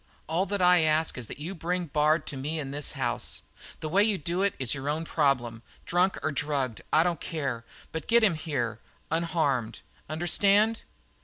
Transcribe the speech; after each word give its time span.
All 0.25 0.47
that 0.47 0.63
I 0.63 0.79
ask 0.79 1.15
is 1.15 1.27
that 1.27 1.37
you 1.37 1.53
bring 1.53 1.85
Bard 1.85 2.25
to 2.25 2.35
me 2.35 2.57
in 2.59 2.71
this 2.71 2.93
house. 2.93 3.43
The 3.81 3.87
way 3.87 4.03
you 4.03 4.17
do 4.17 4.41
it 4.41 4.55
is 4.57 4.73
your 4.73 4.89
own 4.89 5.05
problem. 5.05 5.61
Drunk 5.85 6.17
or 6.23 6.31
drugged, 6.31 6.81
I 6.91 7.03
don't 7.03 7.21
care 7.21 7.65
how, 7.67 7.85
but 7.91 8.07
get 8.07 8.23
him 8.23 8.33
here 8.33 8.79
unharmed. 9.11 9.81
Understand?" 10.09 10.81